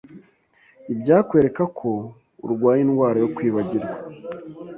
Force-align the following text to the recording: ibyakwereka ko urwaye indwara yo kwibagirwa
ibyakwereka 0.93 1.63
ko 1.79 1.89
urwaye 2.45 2.79
indwara 2.85 3.17
yo 3.23 3.29
kwibagirwa 3.35 3.97